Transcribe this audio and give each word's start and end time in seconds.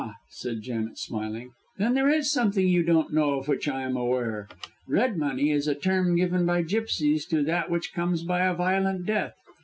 said 0.29 0.63
Janet, 0.63 0.97
smiling, 0.97 1.51
"then 1.77 1.93
there 1.93 2.09
is 2.09 2.31
something 2.31 2.67
you 2.67 2.81
don't 2.81 3.13
know 3.13 3.33
of 3.35 3.47
which 3.47 3.67
I 3.67 3.83
am 3.83 3.95
aware. 3.95 4.49
Red 4.87 5.15
money 5.15 5.51
is 5.51 5.67
a 5.67 5.75
term 5.75 6.15
given 6.15 6.43
by 6.43 6.63
gipsies 6.63 7.27
to 7.27 7.43
that 7.43 7.69
which 7.69 7.93
comes 7.93 8.23
by 8.23 8.39
a 8.45 8.55
violent 8.55 9.05
death. 9.05 9.35